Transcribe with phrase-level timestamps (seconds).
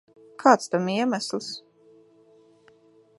[0.43, 1.51] Kāds tam iemesls?